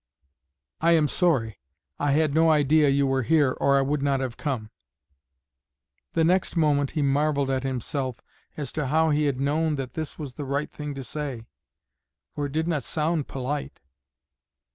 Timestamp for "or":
3.51-3.77